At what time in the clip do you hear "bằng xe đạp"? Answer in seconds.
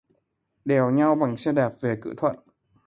1.15-1.73